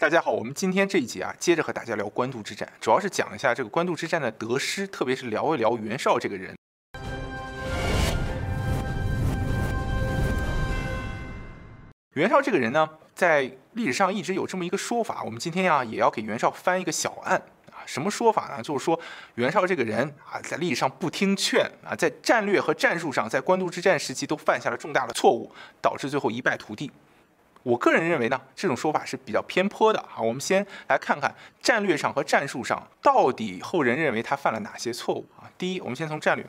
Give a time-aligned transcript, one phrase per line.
[0.00, 6.56] 大家好，我们今天这一集啊，接着和大家聊官渡之战，主要是讲一下这个官渡之战的得失，特别是聊一聊袁绍这个人。
[12.14, 17.36] 袁绍这个人呢，在历史上一直有这么一个说法，我们今天呀也要给袁绍翻一个小案
[17.70, 17.84] 啊。
[17.84, 18.62] 什么说法呢？
[18.62, 18.98] 就是说
[19.34, 26.90] 袁绍这个人啊，在历史上不听劝啊，在战略和战术上，在官渡之战时期都犯下了重大的错误，导致最后一败涂地。
[27.62, 30.20] 我个人认为呢，这种说法是比较偏颇的啊。
[30.20, 35.44] 我们先来看看战略上和战术上到底后人认为他犯了哪些错误啊。
[35.58, 36.46] 第一，我们先从战略。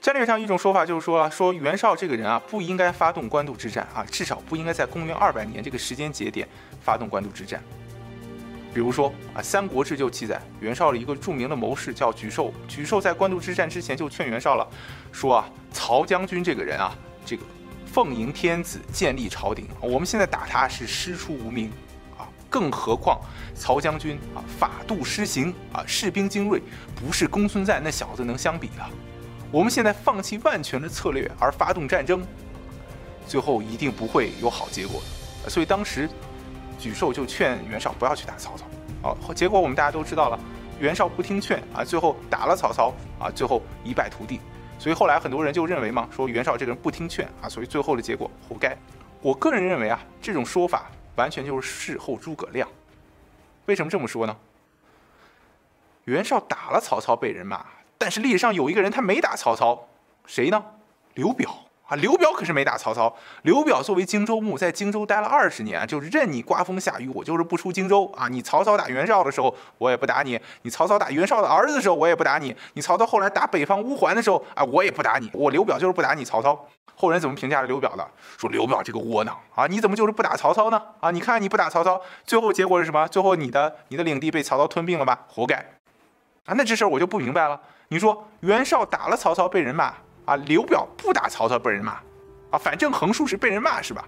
[0.00, 6.46] 战略上一种说法就是说，说袁绍这个人啊，不应该发动官渡之战啊，至少不应该在公元二百年这个时间节点
[6.80, 7.60] 发动官渡之战。
[8.72, 14.68] 比如说啊，《三国志》就记载，袁绍的一个著名的谋士叫沮授，沮授在官渡之战之前就劝袁绍了，
[15.10, 17.42] 说啊，曹将军这个人啊，这个。
[17.96, 19.66] 奉迎天子，建立朝廷。
[19.80, 21.72] 我们现在打他是师出无名，
[22.18, 23.18] 啊，更何况
[23.54, 26.60] 曹将军啊，法度施行啊，士兵精锐，
[26.94, 28.84] 不是公孙瓒那小子能相比的。
[29.50, 32.22] 我们现在放弃万全的策略而发动战争，
[33.26, 35.00] 最后一定不会有好结果
[35.42, 35.48] 的。
[35.48, 36.06] 所以当时
[36.78, 38.66] 沮授就劝袁绍不要去打曹操。
[39.08, 40.38] 啊，结果我们大家都知道了，
[40.78, 44.38] 袁绍不听劝啊，最后打了曹操啊，最后一败涂地。
[44.78, 48.76] 所以后来很多人就认为嘛，说袁绍这个人不听劝啊，所以最后的结果活该。
[49.20, 52.68] 我个人认为啊，这种说法完全就是事后诸葛亮。
[53.64, 54.36] 为什么这么说呢？
[56.04, 57.66] 袁绍打了曹操被人骂，
[57.98, 59.88] 但是历史上有一个人他没打曹操，
[60.24, 60.64] 谁呢？
[61.14, 61.65] 刘表。
[61.86, 63.14] 啊，刘表可是没打曹操。
[63.42, 68.26] 刘表作为荆州牧，在荆州待了二十年，就是任你刮风下雨，我就是不出荆州啊。
[68.26, 75.30] 你曹操打袁绍的时候，我也不打你；你曹操打袁绍的儿子的时候，我也不打你；你曹操后来打北方乌桓的时候，啊，我也不打你。
[75.32, 76.66] 我刘表就是不打你曹操。
[76.96, 78.04] 后人怎么评价刘表的？
[78.36, 80.82] 说刘表这个窝囊啊，你怎么就是不打曹操呢？
[80.98, 83.06] 啊，你看你不打曹操，最后结果是什么？
[83.06, 85.20] 最后你的你的领地被曹操吞并了吧？
[85.28, 85.54] 活该。
[86.46, 87.60] 啊，那这事儿我就不明白了。
[87.88, 89.94] 你说袁绍打了曹操被人骂。
[90.26, 91.92] 啊，刘表不打曹操被人骂，
[92.50, 94.06] 啊，反正横竖是被人骂是吧？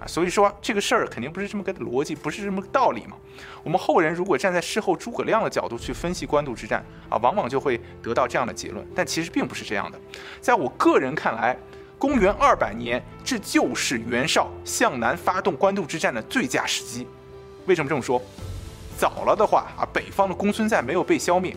[0.00, 3.16] 啊，所以说这个事儿肯定不是这么个逻辑，不是这么个道理嘛。
[3.62, 8.84] 我们后人如果站在事后诸葛亮的角度去分析官渡之战啊，往往就会得到这样的结论。
[8.94, 10.00] 但其实并不是这样的。
[10.40, 11.56] 在我个人看来，
[11.98, 17.06] 公元二百年这就是袁绍向南发动官渡之战的最佳时机。
[17.66, 18.20] 为什么这么说？
[18.96, 21.54] 早了的话啊，北方的公孙瓒没有被消灭。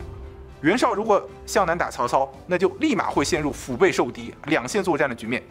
[0.61, 5.43] 袁绍如果向南打曹操，那就立马会陷入腹背受敌、两线作战的局面。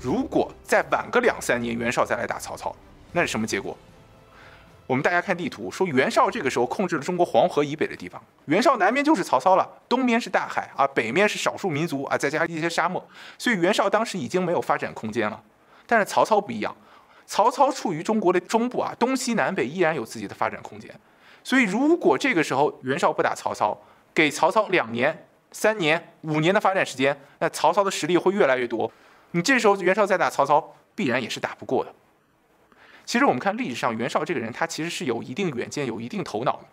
[0.00, 2.74] 如果再晚个两三年，袁绍再来打曹操，
[3.12, 3.76] 那是什么结果？
[4.86, 13.02] 我们大家看地图，说袁绍这个时候控制了中国黄河以北的地方，袁绍南边就是曹操了，东边是大海啊，北面是少数民族啊，再加上一些沙漠，
[13.38, 15.40] 所以袁绍当时已经没有发展空间了。
[15.86, 16.76] 但是曹操不一样，
[17.26, 20.92] 曹操处于中国的中部啊，东西南北依然有自己的发展空间。
[21.44, 23.76] 所以如果这个时候袁绍不打曹操，
[24.14, 28.90] 给曹操两年、三年、五年的发展时间，那曹操的实力会越来越多。
[29.32, 31.94] 你这时候袁绍再打曹操，必然也是打不过的。
[33.04, 36.64] 其实我们看历史上袁绍这个人，他其实是有一定远见、有一定头脑的。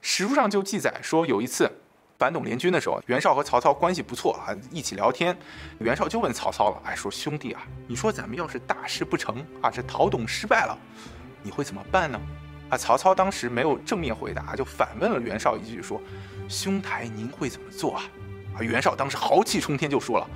[0.00, 1.70] 史书上就记载说，有一次
[2.18, 5.36] 反董联军的时候，袁绍和曹操关系不错啊，一起聊天。
[5.78, 10.78] 袁绍就问曹操了，哎，说兄弟啊，你说咱们要是大事不成啊，这讨董失败了，
[11.42, 12.20] 你会怎么办呢？
[12.70, 16.00] 啊，曹操当时没有正面回答，就反问了袁绍一句说。
[16.48, 18.02] 兄台，您会怎么做啊？
[18.56, 20.26] 啊，袁绍当时豪气冲天，就说了：“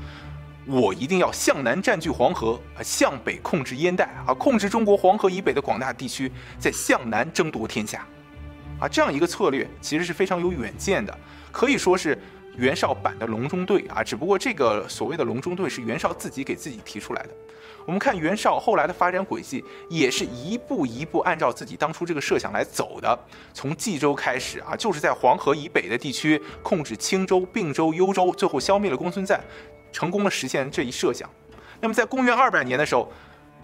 [0.64, 8.06] 我一定要向南占据黄河，啊，向北控制燕代，啊，控制中国黄河以北的广大地区，在向南争夺天下。”
[8.78, 11.18] 啊，这样一个策略其实是非常有远见的，
[11.50, 12.16] 可以说是
[12.56, 14.02] 袁绍版的隆中对啊。
[14.02, 17.30] 只不过这个所谓的隆中对是袁绍自己给自己提出来的。
[17.86, 23.18] 我们看袁绍后来的发展轨迹，也是一步一步按照自己当初这个设想来走的。
[23.52, 29.38] 从冀州开始啊，就是在黄河以北的地区控制青州、并州、幽州，最后消灭了公孙瓒，
[29.92, 31.28] 成功的实现这一设想。
[31.80, 33.12] 那么在公元二百年的时候，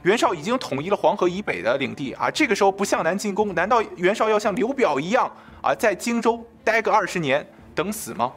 [0.03, 5.31] 袁绍已经统一了黄河以北的领地啊，这个时候不向南进攻，难道袁绍要像刘表一样
[5.63, 8.31] 啊，在荆州待个二十年等死吗？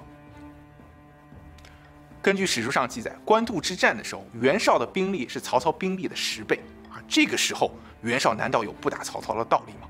[2.24, 6.96] 根据史书上记载，官渡之战的时候，袁绍的兵力是曹操兵力的十倍啊！
[7.06, 9.90] 这个时候，袁绍难道有不打曹操的道理吗？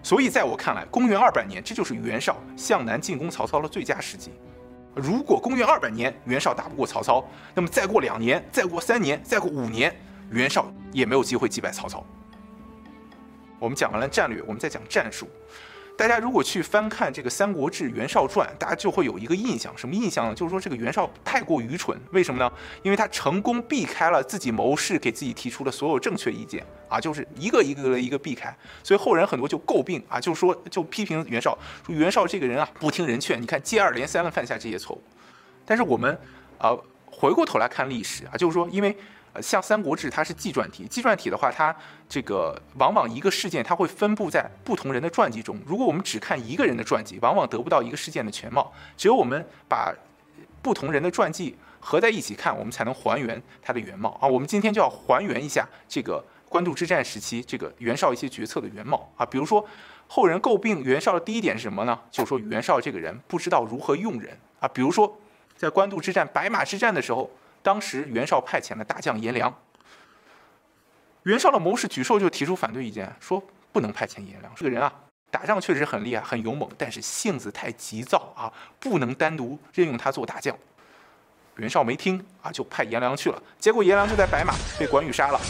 [0.00, 4.30] 所以，在我看来，公元二百年，这就是袁绍向南进攻曹操的最佳时机。
[4.94, 9.92] 如果公元二百年袁绍打不过曹操，那么再过两年、再过三年、再过五年，
[10.30, 12.06] 袁绍也没有机会击败曹操。
[13.58, 15.28] 我们讲完了战略，我们再讲战术。
[15.96, 20.34] 大家如果去翻看这个《三国志·袁绍传》，大家就会有一个印象，什么印象呢？
[20.34, 22.52] 就是说这个袁绍太过愚蠢，为什么呢？
[22.82, 31.56] 因为他成功避开了自己谋士给自己提出的所有正确意见啊，就是一个一个的一个避开，所以后人很多就诟病啊，就是说就批评袁绍，
[31.86, 35.02] 说袁绍这个人啊不听人劝，你看接二连三的犯下这些错误。
[35.64, 36.18] 但是我们
[36.58, 36.76] 啊
[37.06, 38.94] 回过头来看历史啊，就是说因为。
[39.40, 40.86] 像《三国志》，它是纪传体。
[40.86, 41.74] 纪传体的话，它
[42.08, 45.58] 这个往往一个事件，它会分布在不同人的传记中。
[45.66, 48.72] 如果我们只看一个人的传记，往往得不到一个事件的全貌。
[48.96, 49.94] 只有我们把
[50.62, 54.28] 不同人的传记合在一起看，我们才能还原它的原貌啊。
[54.28, 59.26] 我们今天就要还原一下这个官渡之战时期这个袁绍一些决策的原貌啊。
[59.26, 59.66] 比如说，
[60.06, 61.98] 后人诟病袁绍的第一点是什么呢？
[62.10, 64.68] 就是说袁绍这个人不知道如何用人啊。
[64.68, 65.18] 比如说，
[65.56, 67.30] 在官渡之战、白马之战的时候。
[67.66, 69.52] 当时袁绍派遣了大将颜良，
[71.24, 73.42] 袁绍的谋士沮授就提出反对意见，说
[73.72, 74.94] 不能派遣颜良这个人啊，
[75.32, 80.56] 打仗确实很厉害，很勇猛，但是性子太急躁啊，不能单独任用他做大将。
[81.56, 85.40] 袁绍没听啊，就派颜良去了，结果颜良就在白马被关羽杀了。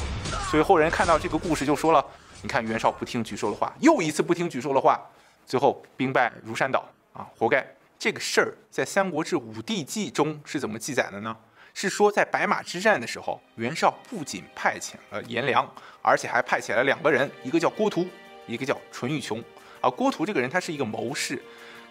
[0.51, 2.03] 所以后人看到这个故事就说了，
[2.41, 4.99] 你看袁绍不听沮授的话，又一次不听沮授的话，
[5.45, 6.83] 最后兵败如山倒
[7.13, 7.63] 啊，活该。
[7.99, 11.37] 这个事儿在《三国志·武帝纪》中是怎么记载的呢？
[11.79, 15.71] 是说，在白马之战的时候，袁绍不仅派遣了颜良，
[16.01, 18.09] 而且还派遣了两个人，一个叫郭图，
[18.47, 19.45] 一个叫淳于琼。
[19.83, 21.39] 啊，郭图这个人他是一个谋士，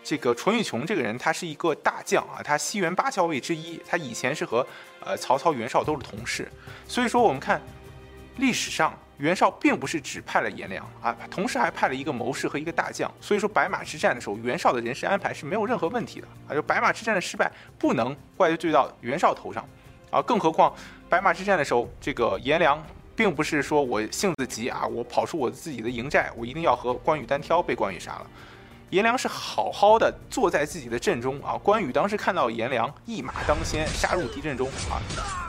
[0.03, 4.65] 这个淳于琼这个人他是一个大将啊，他西园八校尉之一，他以前是和
[5.01, 6.51] 呃曹操、袁绍都是同事。
[6.87, 7.61] 所以说，我们看
[8.37, 13.09] 历史上袁绍并不是只派了颜良啊，同时还派了一个谋士和一个大将。
[13.21, 19.65] 所以说，白马之战的时候，袁绍的人事安排是没有任何问题的啊，就白马之战的失败不能怪罪到袁绍头上。
[20.11, 20.73] 啊，更何况
[21.09, 22.81] 白马之战的时候，这个颜良
[23.15, 28.27] 并不是说我性子急啊，我跑出我自己的营寨，我一定要和关羽单挑，被关羽杀了。
[28.95, 35.03] 颜良是好好的坐在自己的阵中啊，关羽当时看到颜良一马当先，杀入敌阵中啊，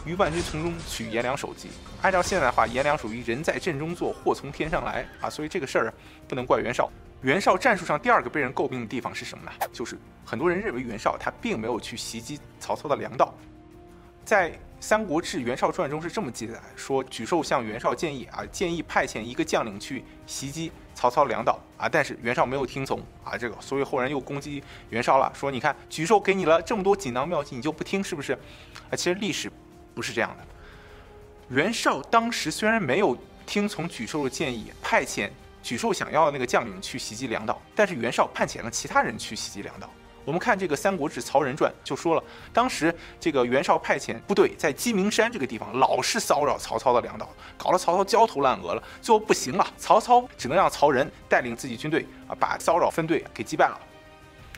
[0.05, 1.69] 于万军从中取颜良首级。
[2.03, 5.95] 按照现在的话，颜良属于人在阵中坐，祸从天上来啊，所以这个事儿
[6.27, 6.91] 不能怪袁绍。
[7.23, 9.53] 袁绍战术上第二个被人诟病的地方是什么呢？
[9.73, 13.33] 就是很多人认为袁绍他并没有去袭击曹操的粮道。
[14.25, 14.51] 在
[14.81, 28.33] 《三国志·袁绍传》中是这么记载：说沮授向袁绍建议啊，建议派遣一个将领去袭击曹操粮道啊，但是袁绍没有听从啊，这个所以后人又攻击袁绍了，说你看沮授给你了这么多锦囊妙计，你就不听是不是？
[28.91, 29.53] 啊，其实历史
[29.95, 30.45] 不是这样的。
[31.55, 33.17] 袁绍当时虽然没有
[33.47, 35.29] 听从沮授的建议，派遣
[35.63, 39.91] 沮授想要的那个将领去袭击粮道，但是袁绍派遣了其他人去袭击粮道。
[40.27, 48.83] 我们看这个《三国志·曹仁传》就说了，当时这个袁绍派遣部队在鸡鸣山这个地方，老是骚扰曹操的粮道，搞得曹操焦头烂额了。
[49.01, 53.79] 最后不行了，曹操只能让曹仁带领自己军队啊，把骚扰分队给击败了。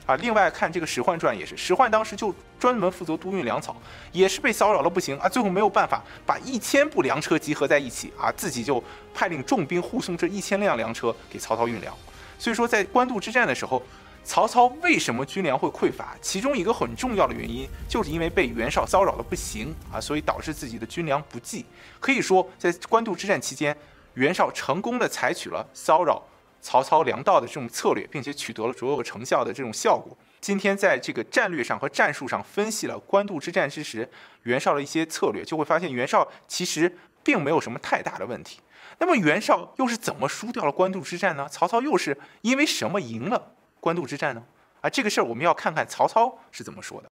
[0.07, 3.77] 啊，另外看这个《史涣传》也是，史涣当时就专门负责督运粮草，
[4.11, 8.83] 也是被骚扰了不行啊，最后没有办法，把一千部粮车集合在一起啊，自己就
[9.13, 11.95] 派领重兵护送这一千辆粮车给曹操运粮。
[12.39, 13.83] 所以说，在官渡之战的时候。
[14.25, 16.15] 曹操为什么军粮会匮乏？
[16.21, 21.65] 其中一个很重要的原因，就是因为被袁绍骚扰的不行啊，所以导致自己的军粮不济。
[21.99, 23.75] 可以说，在官渡之战期间，
[24.15, 26.23] 袁绍成功的采取了骚扰
[26.61, 30.15] 曹操粮道的这种策略，并且取得了卓有成效的这种效果。
[30.41, 34.09] 今天在这个战略上和战术上分析了官渡之战之时
[34.43, 38.61] 袁绍的一些策略，就会发现袁绍其实并没有什么太大的问题。
[38.99, 41.49] 那么袁绍又是怎么输掉了官渡之战呢？
[41.49, 43.53] 曹操又是因为什么赢了？
[43.81, 44.43] 官渡之战呢？
[44.81, 47.09] 啊，这个事儿我们要看看曹操是怎么说的。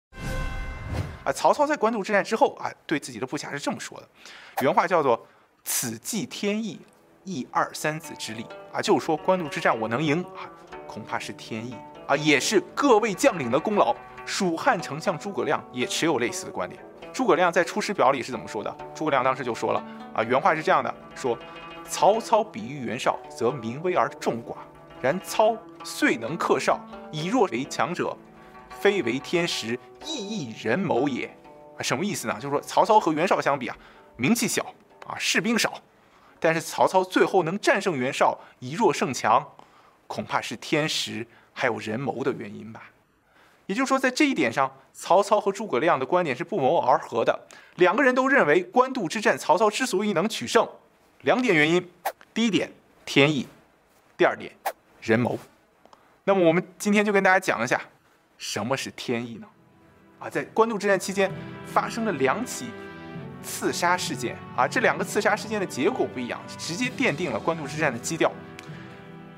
[1.24, 4.08] 啊，曹操在官渡之战之后啊，对自己的部下是这么说的，
[4.62, 5.26] 原话叫做
[5.64, 6.80] “此计天意，
[7.24, 8.46] 一二三子之力”。
[8.72, 10.46] 啊，就是说官渡之战我能赢啊，
[10.86, 11.74] 恐怕是天意
[12.06, 13.94] 啊，也是各位将领的功劳。
[14.24, 16.80] 蜀汉丞相诸葛亮也持有类似的观点。
[17.12, 18.76] 诸葛亮在《出师表》里是怎么说的？
[18.94, 21.36] 诸葛亮当时就说了啊，原话是这样的：说
[21.88, 24.56] 曹操比喻袁绍，则民危而众寡。
[25.00, 25.56] 然操
[25.86, 26.80] 遂能克绍，
[27.12, 28.14] 以弱为强者，
[28.80, 31.26] 非为天时，亦亦人谋也。
[31.78, 32.34] 啊，什么意思呢？
[32.34, 33.76] 就是说曹操和袁绍相比啊，
[34.16, 34.74] 名气小
[35.06, 35.80] 啊，士兵少，
[36.40, 39.52] 但是曹操最后能战胜袁绍，以弱胜强，
[40.08, 42.90] 恐怕是天时还有人谋的原因吧。
[43.66, 47.46] 也就是说，在这一点上，曹操和诸葛亮的观点是不谋而合的。
[47.76, 50.68] 两个人都认为官渡之战，曹操之所以能取胜，
[51.22, 51.88] 两点原因：
[52.34, 52.72] 第一点，
[53.04, 53.46] 天意；
[54.16, 54.50] 第二点。
[55.02, 55.38] 人谋，
[56.28, 57.80] 那么我们今天就跟大家讲一下，
[58.36, 59.46] 什么是天意呢？
[60.18, 61.30] 啊，在官渡之战期间
[61.64, 62.66] 发生了两起
[63.44, 68.32] 刺杀事件啊，这两个刺杀事件的结果不一样，直接奠定了官渡之战的基调。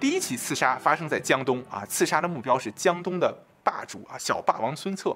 [0.00, 5.14] 第一起刺杀发生在江东啊，刺杀的目标是江东的霸主啊，小霸王孙策。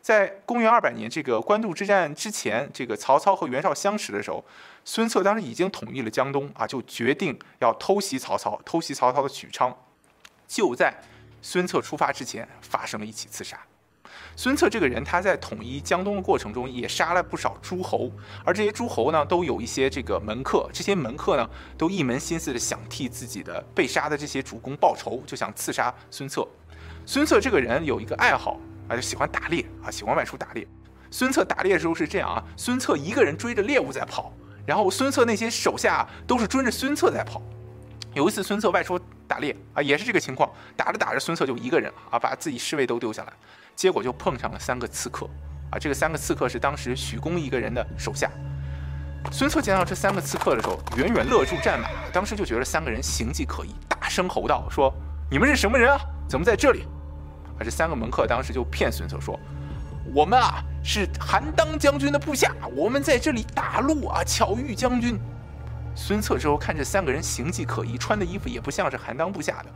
[0.00, 4.42] 在公元二百年这个官渡之战之前，这个曹操和袁绍相持的时候，
[4.86, 9.76] 孙策当时已经统一了江东啊，就决定要偷袭曹操，偷袭曹操的许昌。
[10.48, 10.92] 就在
[11.42, 13.58] 孙策出发之前，发生了一起刺杀。
[14.36, 18.10] 孙策这个人，他在统一江东的过程中，也杀了不少诸侯，
[18.44, 26.46] 而这些诸侯呢，都有一些这个门客，这些门客呢，都一门心思的想替自己的被杀的这些主公报仇，就想刺杀孙策。
[27.04, 28.58] 孙策这个人有一个爱好。
[28.88, 30.66] 啊，就喜欢打猎啊，喜欢外出打猎。
[31.12, 34.32] 孙策打猎的时候是这样啊，孙策一个人追着猎物在跑，
[34.66, 37.40] 然后孙策那些手下都是追着孙策在跑。
[38.14, 38.98] 有一次孙策外出
[39.28, 43.32] 打猎啊，也是这个情况，打着打着孙策就一个人啊，把自己侍卫都丢下来，
[43.76, 45.26] 结果就碰上了三个刺客
[45.70, 48.30] 啊，这个三个刺客是当时许公一个人的手下。
[49.30, 54.92] 孙策见到这三个刺客的时候，远远勒住战马，当时就觉得三个人形迹可疑，大声吼道：“说
[55.30, 56.00] 你们是什么人啊？
[56.28, 56.86] 怎么在这里？”
[57.58, 59.38] 啊这三个门客当时就骗孙策说
[60.12, 65.20] ：“我们啊是韩当将军的部下，我们在这里打路啊，巧遇将军。”
[65.94, 69.70] 孙策之后看这三个人形迹可疑，穿的衣服也不像是韩当部下的，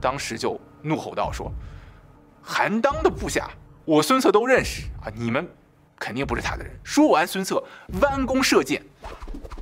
[0.00, 1.52] 当时就怒吼道：“说
[2.42, 3.50] 韩当的部下，
[3.84, 5.48] 我孙策都认识啊，你们
[5.98, 7.62] 肯定不是他的人。”说完，孙策
[8.00, 8.82] 弯弓射箭。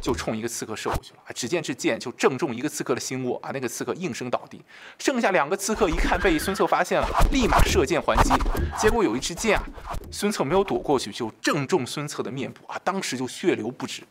[0.01, 1.31] 就冲一个刺客射过去了啊！
[1.33, 4.61] 只见这箭就正中一个刺客的心窝啊，那个刺客应声倒地。
[4.99, 8.33] 剩下两个刺客一看被孙策发现了，立马射箭还击。
[8.77, 14.03] 结果有一支箭啊，孙策没有躲过去，就正中孙策的面部啊，当时就血流不止。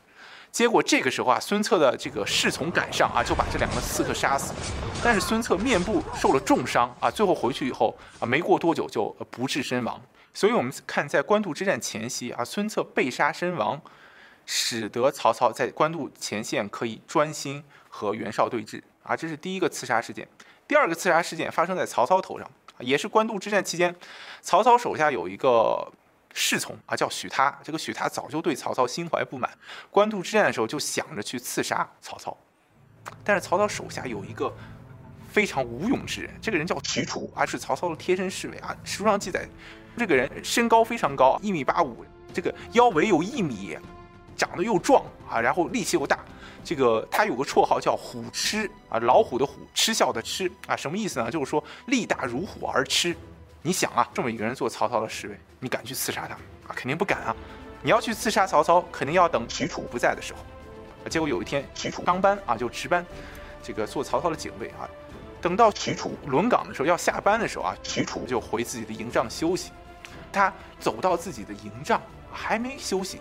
[0.51, 4.53] 结果这个时候啊，孙策的这个侍从赶上啊，就把这两个刺客杀死。
[5.03, 9.99] 但是孙策面部受了重伤啊，最后回去以后啊，没过多久就不治身亡。
[10.33, 13.81] 所以我们看在官渡之战前夕啊，孙策被杀身亡。
[14.43, 20.27] 使得曹操在官渡前线可以专心和袁绍对峙啊，这是第一个刺杀事件。
[20.67, 23.95] 第二个刺杀事件发生在曹操头上，也是官渡之战期间，
[24.41, 25.89] 曹操手下有一个
[26.33, 27.57] 侍从啊，叫许他。
[27.63, 29.49] 这个许他早就对曹操心怀不满，
[29.89, 32.35] 官渡之战的时候就想着去刺杀曹操。
[33.23, 34.53] 但是曹操手下有一个
[35.31, 38.75] 非常无勇之人，这个人叫许褚啊，是曹操的贴身侍卫啊。
[38.83, 39.47] 史书上记载，
[39.97, 43.77] 这个人身高非常高，一米八五，这个腰围有一米。
[44.37, 46.17] 长得又壮啊，然后力气又大，
[46.63, 51.29] 这个他有个绰号叫虎痴啊，老虎的虎，嗤笑的嗤啊，什么意思呢？
[51.29, 53.15] 就是说力大如虎而痴。
[53.63, 56.33] 你想啊，这么一个人做曹操的侍卫，你敢去刺杀他
[56.67, 56.73] 啊？
[56.75, 57.35] 肯定不敢啊！
[57.83, 60.39] 你要去刺杀曹操，肯定要等许褚不在的时候。
[61.09, 63.05] 结果有一天，许褚当班啊，就值班，
[63.61, 64.89] 这个做曹操的警卫啊。
[65.41, 69.71] 等到许褚轮岗的时候，要下班的时候啊，许褚就回自己的营帐休息。
[70.31, 72.01] 他走到自己的营帐，
[72.31, 73.19] 还没休息。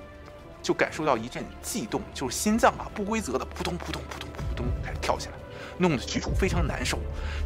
[0.63, 5.35] 就感受到一阵悸动，就是心脏啊不规则的扑通扑通扑通扑通开始跳起来，
[5.79, 6.99] 弄得许褚非常难受。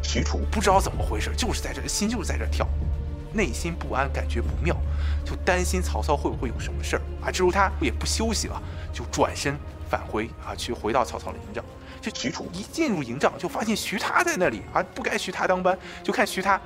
[0.03, 2.67] 许褚不知道怎么回事，就是在这心就是在这跳，
[3.35, 4.77] 内心不安，感觉不妙，
[5.25, 7.31] 就担心曹操会不会有什么事儿啊。
[7.31, 8.63] 之后他也不休息了，
[8.93, 9.55] 就转身
[9.91, 11.65] 返回啊，去回到曹操的营帐。
[12.01, 16.61] 这许褚一进入营帐，就发现徐他在那里啊，不该徐他当班，就看徐他。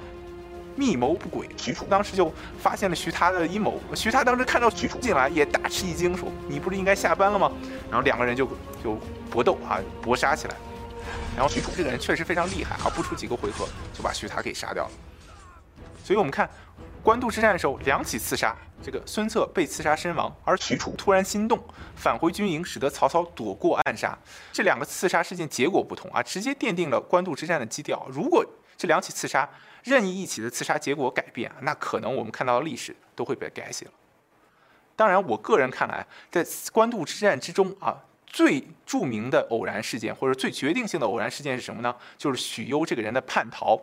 [0.76, 2.32] 密谋不轨，许褚当时就
[2.62, 3.80] 发现了徐他的阴谋。
[3.96, 7.50] 徐他当时看到许褚进来，也大吃一惊，说：“你不是应该下班了吗？”
[7.90, 8.46] 然后两个人就
[8.80, 8.96] 就
[9.28, 10.54] 搏斗啊，搏杀起来。
[11.34, 14.90] 然后许褚这个人确实非常厉害啊，不出几个回合就把徐他给杀掉了。
[16.08, 16.48] 所以我们看
[17.02, 21.62] 官渡之战的时候，两起刺杀，这个孙策被刺杀身亡，而许褚突然心动，
[21.96, 24.18] 返回军营，使得曹操躲过暗杀。
[24.50, 28.06] 这两个刺杀事件结果不同啊，直接奠定了官渡之战的基调。
[28.10, 28.42] 如果
[28.74, 29.46] 这两起刺杀，
[29.84, 33.92] 任意一起的刺杀结果改变啊，那可能我们看到的历史都会被改写了。
[34.96, 41.94] 当然，我个人看来，在官渡之战之中啊，最著名的偶然事件或者最决定性的偶然事件是什么呢？
[42.16, 43.78] 就是许攸这个人的叛逃。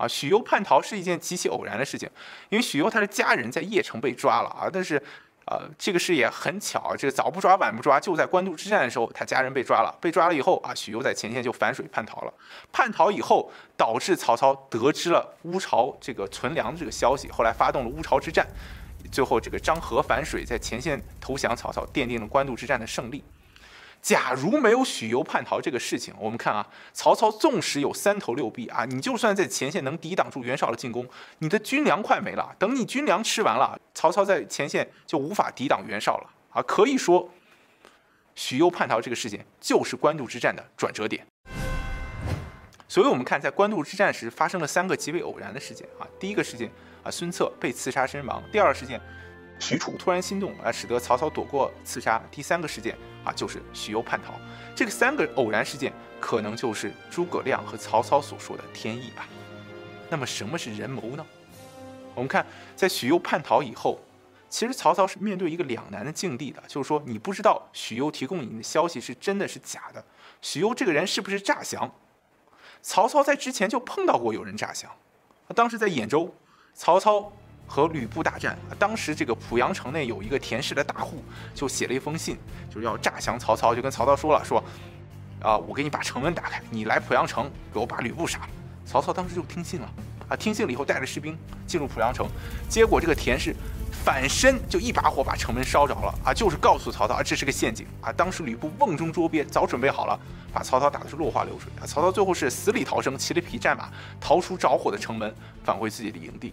[0.00, 2.08] 啊，许攸叛逃是一件极其偶然的事情，
[2.48, 5.02] 因为许攸他的家人在邺城被抓了啊，但是。
[5.46, 9.92] 呃，这个事也很巧，这个早不抓晚不抓，就在官渡之战的时候，他家人被抓了。
[10.00, 12.32] 被抓了以后啊，许攸在前线就反水叛逃了。
[12.70, 18.46] 叛逃以后，导致曹操得知了乌巢这个存粮的这个消息，后来发动了乌巢之战。
[19.10, 23.24] 最后，这个张合反水，在前线投降曹操，奠定了官渡之战的胜利。
[24.02, 31.06] 假如没有许攸叛逃这个事情，我们看啊，曹操纵使有三头六臂啊，你就算在前线能抵挡住袁绍的进攻，
[31.38, 32.54] 你的军粮快没了。
[32.58, 36.62] 等你军粮吃完了，曹操在前线就无法抵挡袁绍了啊。
[36.62, 37.28] 可以说，
[38.34, 41.26] 许攸叛逃这个事件就是官渡之战的转折点。
[42.88, 46.08] 所以，我们看在官渡之战时发生了三个极为偶然的事件啊。
[46.18, 46.68] 第一个事件
[47.04, 49.00] 啊，孙策被刺杀身亡；第二个事件。
[49.60, 52.20] 许褚突然心动啊，使得曹操躲过刺杀。
[52.30, 54.34] 第三个事件啊，就是许攸叛逃。
[54.74, 59.28] 这个三个偶然事件，可能就是诸葛亮和曹操所说的天意吧。
[60.08, 61.24] 那么什么是人谋呢？
[62.14, 64.00] 我们看，在许攸叛逃以后，
[64.48, 70.02] 其实曹操是面对一个两难的境地的，就是说你不知道许攸提供你的消息是真的是假的，
[70.40, 71.94] 许攸这个人是不是诈降？
[72.82, 74.90] 曹操在之前就碰到过有人诈降，
[75.54, 76.34] 当时在兖州，
[76.72, 77.30] 曹操
[77.70, 81.22] 和吕布大战，当时这个濮阳城内有一个田氏的大户，
[81.54, 82.36] 就写了一封信，
[82.68, 84.60] 就是要诈降曹操，就跟曹操说了，说，
[85.40, 88.48] 啊，我给你把城门打开，你来濮阳城给我把吕布杀了。
[88.84, 89.88] 曹操当时就听信了，
[90.30, 92.26] 啊，听信了以后带着士兵进入濮阳城，
[92.68, 93.54] 结果这个田氏
[94.04, 100.18] 反身就一把火把城门烧着了，啊，就是告诉曹操啊这是个陷阱，啊，当时吕布瓮中捉鳖，早准备好了。
[100.52, 101.86] 把曹操打的是落花流水啊！
[101.86, 103.88] 曹操最后是死里逃生，骑了匹战马
[104.20, 106.52] 逃出着火的城门，返回自己的营地。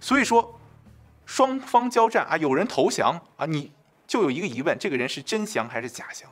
[0.00, 0.58] 所以说，
[1.26, 3.72] 双方交战啊，有人投降啊，你
[4.06, 6.30] 就有一个疑问：这个人是真降还是假降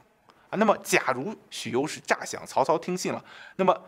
[0.51, 0.53] 啊？
[0.53, 3.25] 那么，假如许攸是诈降，曹操听信了，
[3.57, 3.79] 那么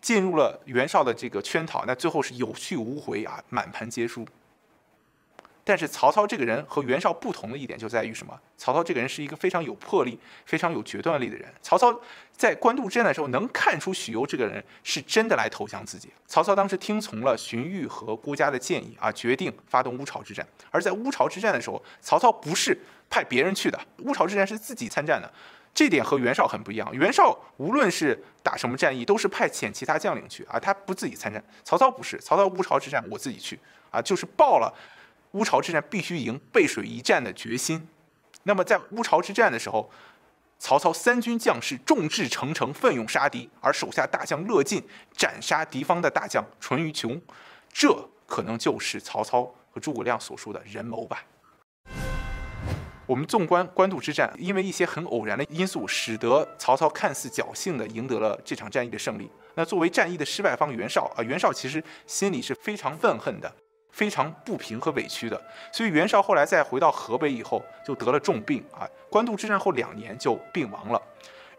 [0.00, 4.26] 进入了袁绍的这个圈套，那最后是有去无回啊，满盘皆输。
[5.66, 8.38] 但是曹操这个人和袁绍不同的一点就在于什么？
[8.58, 11.50] 曹操这个人是一个非常有魄力、非常有决断力的人。
[11.62, 11.98] 曹操
[12.36, 16.10] 在官渡之战的时候，能看出许攸这个人是真的来投降自己。
[16.26, 20.46] 曹操当时听从了荀彧和郭嘉的建议啊，决定发动乌巢之战。
[20.70, 22.78] 而在乌巢之战的时候，曹操不是
[23.08, 25.32] 派别人去的，乌巢之战是自己参战的。
[25.72, 26.88] 这点和袁绍很不一样。
[26.92, 31.42] 袁绍无论是打什么战役，都是派遣其他将领去啊，他不自己参战。
[31.64, 33.58] 曹操不是，曹操乌巢之战我自己去
[33.90, 34.72] 啊，就是报了。
[35.34, 37.86] 乌巢之战必须赢，背水一战的决心。
[38.44, 39.90] 那么在乌巢之战的时候，
[40.58, 47.20] 曹操三军将士众志成城，奋勇杀敌，而手下大将乐进斩杀敌方的大将淳于琼，
[47.72, 51.24] 这可能就是曹操和诸葛亮所说的人谋吧。
[53.06, 59.30] 我们纵观官渡之战，因为一些很偶然的因素，使得曹操看似侥幸的赢得了这场战役的胜利。
[59.56, 63.54] 那作为战役的失败方，袁绍啊，袁绍其实心里是非常愤恨的。
[63.94, 68.82] 非常不平和委屈的，所以袁绍后来再回到河北以后，就得了重病啊。
[69.08, 71.00] 官渡之战后两年就病亡了。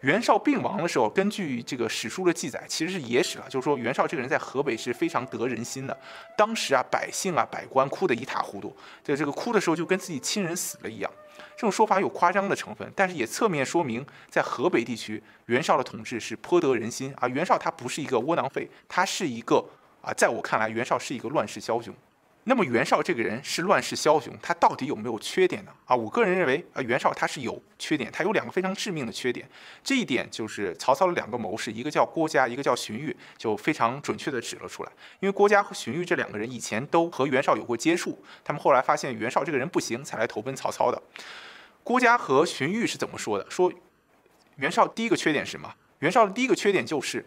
[0.02, 5.98] 袁绍病亡的时候，根据这个史书的记载，其实是野史了，就是说袁绍这个人在河北是非常得人心的。
[6.36, 11.10] 当时啊，百姓啊，百官哭得一塌糊涂，在这个哭的时候就跟自己亲人死了一样。
[11.56, 17.26] 这种说法有夸张的成分，但是也侧面说明，在河北地区，袁绍的统治是颇得人心啊。
[17.28, 19.64] 袁绍他不是一个窝囊废，他是一个
[20.02, 21.92] 啊，在我看来，袁绍是一个乱世枭雄。
[22.48, 25.72] 那么袁绍这个人是乱世枭雄，他到底有没有缺点呢？
[25.84, 29.48] 啊，我个人认为，啊，袁绍他是有缺点，他有两个非常致命的缺点。
[29.82, 34.92] 这一点就是曹操的两个谋士，一个叫郭嘉，一个叫荀彧，就非常准确的指了出来。
[35.18, 41.02] 因为郭嘉和荀彧这两个人以前都和袁绍有过接触，他们后来发现袁绍这个人不行，才来投奔曹操的。
[41.82, 43.50] 郭嘉和荀彧是怎么说的？
[43.50, 43.72] 说
[44.54, 45.74] 袁绍第一个缺点是什么？
[45.98, 47.26] 袁绍的第一个缺点就是。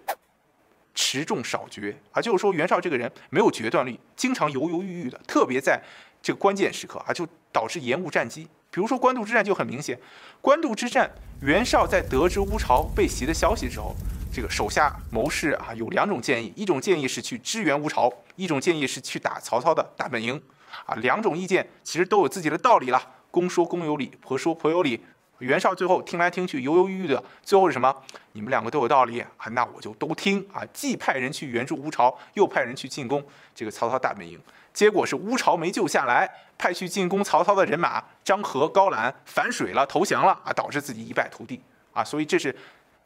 [1.02, 5.82] 持重少决啊，就是说袁绍这个人没有决断力，经常犹犹豫豫的，特别在
[6.22, 8.46] 这个关键时刻啊，就导致延误战机。
[8.70, 9.98] 比如说官渡之战就很明显，
[10.42, 11.10] 官渡之战，
[11.42, 13.96] 袁绍在得知乌巢被袭的消息之后，
[14.30, 20.40] 这个手下谋士啊有两种建议，一种建议是去支援乌巢，一种建议是去打曹操的大本营，
[20.86, 25.02] 啊，两种意见其实都有自己的道理了，公说公有理，婆说婆有理。
[25.40, 27.96] 袁绍最后听来听去，犹犹豫豫的，最后是什么？
[28.34, 30.64] 你们两个都有道理啊，那我就都听啊！
[30.74, 33.24] 既派人去援助乌巢，又派人去进攻
[33.56, 34.40] 这个曹操大本营，
[34.74, 41.62] 结果是乌巢没救下来，派去进攻曹操的人马张合、高览反水了，投降了啊，导致自己一败涂地
[41.94, 42.04] 啊！
[42.04, 42.56] 所以这是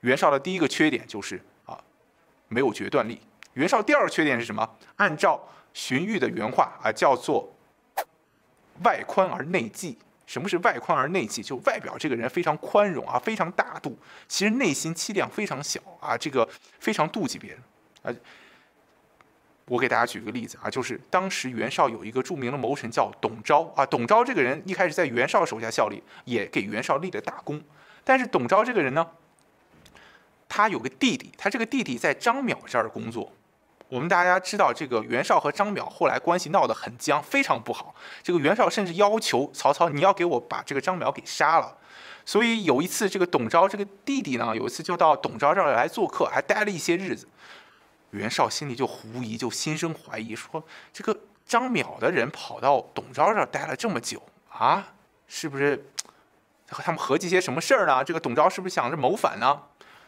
[0.01, 1.79] 袁绍的第一个缺点，就是啊，
[2.47, 3.21] 没有决断力。
[3.53, 4.67] 袁绍第二个缺点是什么？
[4.95, 5.39] 按照
[5.73, 7.53] 荀彧的原话啊，叫做
[8.83, 9.97] 外宽而内忌。
[10.25, 11.43] 什么是外宽而内忌？
[11.43, 16.47] 就外表这个人非常宽容啊，非常大度，其实内心气量非常小啊，这个
[16.79, 17.59] 非常妒忌别人
[18.03, 18.13] 啊。
[19.65, 27.61] 我给大家举个例子啊，就是当时袁绍有一个著名的谋臣叫董昭啊，董昭这个人一开始在袁绍手下效力，也给袁绍立了大功。
[28.03, 29.07] 但是董昭这个人呢，
[30.49, 33.31] 他有个弟弟，他这个弟弟在张邈这儿工作。
[33.93, 37.93] 我们大家知道，这个袁绍和张邈后来关系闹得很僵，非常不好。
[38.23, 41.77] 这个袁绍甚至要求曹操，你要给我把这个张邈给杀了。
[42.25, 47.27] 所以有一次，这个董昭这个弟弟呢，有一次就到董昭这儿来做客，还待了一些日子。
[48.09, 54.87] 袁绍心里就狐疑，就心生怀疑，说这个张邈的人跑到董昭这儿待了这么久啊，
[55.27, 55.85] 是不是
[56.71, 58.03] 和他们合计些什么事儿呢？
[58.03, 59.61] 这个董昭是不是想着谋反呢？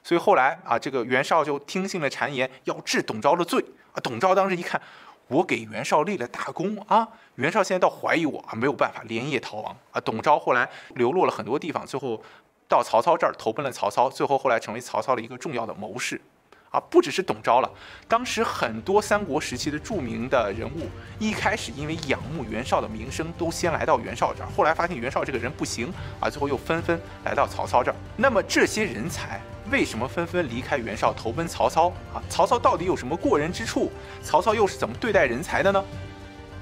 [0.06, 3.60] 所以后来啊，这个袁绍就听信了谗言，要治董昭的罪
[3.92, 3.98] 啊。
[4.04, 4.80] 董昭当时一看，
[5.28, 7.08] 我给袁绍立了大功啊！
[7.38, 10.00] 袁绍现在倒怀疑我啊，没有办法连夜逃亡啊。
[10.00, 12.22] 董昭后来流落了很多地方，最后
[12.68, 16.22] 到曹操这儿投奔了曹操，最后后来成为曹操的一个重要的谋士
[16.70, 16.80] 啊。
[16.80, 17.72] 不只是董昭了，
[18.08, 20.88] 当时很多三国时期的著名的人物，
[21.18, 27.96] 一开始因为仰慕袁绍的名声，都先来到袁绍这儿，后来发现袁绍这个人不行啊，最后又纷纷来到曹操这儿。
[28.16, 29.42] 那么这些人才。
[29.72, 32.22] 为什么纷纷离开袁绍投奔曹操啊？
[32.30, 33.92] 曹操到底有什么过人之处？
[34.24, 35.84] 曹操又是怎么对待人才的呢？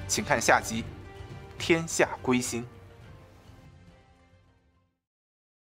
[0.08, 0.82] 请看下集
[1.58, 2.62] 《天下归心》。